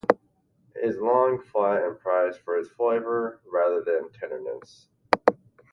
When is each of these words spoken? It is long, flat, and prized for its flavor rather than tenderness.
It 0.73 0.83
is 0.83 0.97
long, 0.97 1.37
flat, 1.39 1.83
and 1.83 1.99
prized 1.99 2.39
for 2.39 2.57
its 2.57 2.69
flavor 2.69 3.39
rather 3.45 3.83
than 3.83 4.11
tenderness. 4.11 4.87